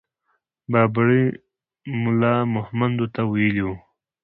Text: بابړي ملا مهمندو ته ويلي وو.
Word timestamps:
بابړي 0.71 1.23
ملا 2.01 2.35
مهمندو 2.55 3.05
ته 3.15 3.21
ويلي 3.31 3.63
وو. 3.67 3.75